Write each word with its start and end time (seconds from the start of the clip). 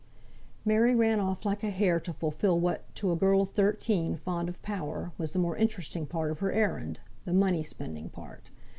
Mary 0.65 0.95
ran 0.95 1.19
off 1.19 1.45
like 1.45 1.63
a 1.63 1.69
hare 1.69 1.99
to 1.99 2.11
fulfil 2.11 2.59
what, 2.59 2.85
to 2.95 3.11
a 3.11 3.15
girl 3.15 3.41
of 3.43 3.51
thirteen, 3.51 4.17
fond 4.17 4.49
of 4.49 4.59
power, 4.63 5.11
was 5.19 5.31
the 5.31 5.37
more 5.37 5.55
interesting 5.57 6.07
part 6.07 6.31
of 6.31 6.39
her 6.39 6.51
errand 6.51 6.99
the 7.25 7.33
money 7.33 7.61
spending 7.63 8.09
part. 8.09 8.49